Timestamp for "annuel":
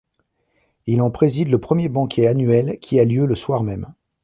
2.25-2.79